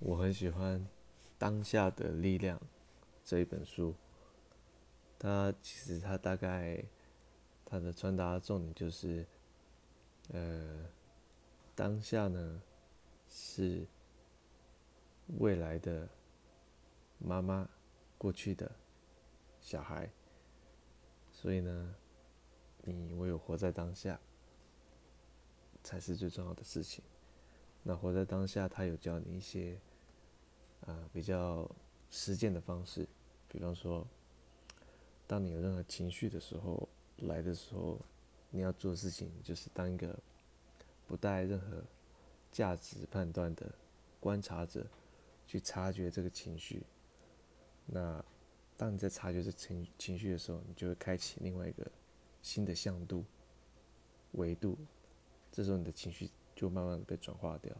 [0.00, 0.80] 我很喜欢
[1.38, 2.58] 《当下的力量》
[3.22, 3.94] 这一本书。
[5.18, 6.82] 它其实它大概
[7.66, 9.26] 它的传达重点就是，
[10.32, 10.86] 呃，
[11.74, 12.62] 当下呢
[13.28, 13.86] 是
[15.38, 16.08] 未来的
[17.18, 17.68] 妈妈，
[18.16, 18.72] 过去的
[19.60, 20.10] 小孩，
[21.30, 21.94] 所以呢，
[22.84, 24.18] 你唯有活在当下
[25.84, 27.04] 才是最重要的事情。
[27.82, 29.78] 那活在当下，它有教你一些。
[31.12, 31.68] 比较
[32.10, 33.06] 实践的方式，
[33.48, 34.06] 比方说，
[35.26, 37.98] 当你有任何情绪的时候来的时候，
[38.50, 40.18] 你要做的事情就是当一个
[41.06, 41.82] 不带任何
[42.52, 43.72] 价值判断的
[44.18, 44.86] 观察者，
[45.46, 46.84] 去察觉这个情绪。
[47.86, 48.24] 那
[48.76, 51.90] 当你在察觉这情情绪的时候，你就会开启另外一个
[52.40, 53.24] 新的向度、
[54.32, 54.78] 维度，
[55.50, 57.76] 这时候你的情绪就慢慢被转化掉。